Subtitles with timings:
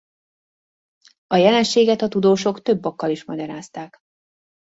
[1.27, 3.97] A jelenséget a tudósok több okkal is magyarázták.